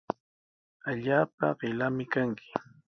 Allaapa 0.89 1.45
qillami 1.59 2.05
kanki. 2.13 2.47